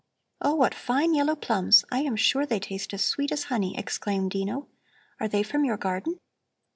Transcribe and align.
"Oh, 0.41 0.55
what 0.55 0.73
fine 0.73 1.13
yellow 1.13 1.35
plums! 1.35 1.85
I 1.91 1.99
am 1.99 2.15
sure 2.15 2.43
they 2.47 2.59
taste 2.59 2.91
as 2.91 3.05
sweet 3.05 3.31
as 3.31 3.43
honey," 3.53 3.77
exclaimed 3.77 4.31
Dino. 4.31 4.67
"Are 5.19 5.27
they 5.27 5.43
from 5.43 5.63
your 5.63 5.77
garden? 5.77 6.19